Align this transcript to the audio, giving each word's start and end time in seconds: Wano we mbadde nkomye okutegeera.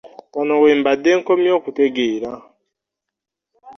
Wano 0.35 0.55
we 0.63 0.69
mbadde 0.79 1.11
nkomye 1.19 1.49
okutegeera. 1.59 2.31